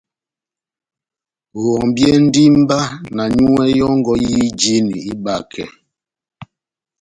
[1.59, 2.79] Ohɔmbiyɛndi mba
[3.15, 5.63] na nyúwɛ́ yɔ́ngɔ ijini ihibakɛ.